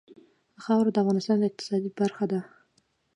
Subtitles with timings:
[0.63, 2.39] خاوره د افغانستان د اقتصاد برخه ده.